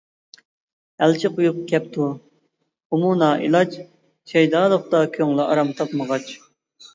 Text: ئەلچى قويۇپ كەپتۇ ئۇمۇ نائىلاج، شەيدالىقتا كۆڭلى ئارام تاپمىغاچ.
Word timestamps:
ئەلچى 1.07 1.29
قويۇپ 1.33 1.59
كەپتۇ 1.71 2.07
ئۇمۇ 2.95 3.11
نائىلاج، 3.19 3.77
شەيدالىقتا 4.33 5.03
كۆڭلى 5.19 5.47
ئارام 5.47 5.71
تاپمىغاچ. 5.83 6.35